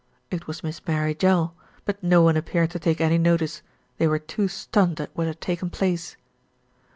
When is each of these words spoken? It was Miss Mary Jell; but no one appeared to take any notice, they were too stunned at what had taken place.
It 0.31 0.47
was 0.47 0.63
Miss 0.63 0.81
Mary 0.87 1.13
Jell; 1.13 1.53
but 1.85 2.01
no 2.01 2.23
one 2.23 2.35
appeared 2.35 2.71
to 2.71 2.79
take 2.79 2.99
any 2.99 3.19
notice, 3.19 3.61
they 3.99 4.07
were 4.07 4.17
too 4.17 4.47
stunned 4.47 4.99
at 4.99 5.11
what 5.15 5.27
had 5.27 5.39
taken 5.41 5.69
place. 5.69 6.17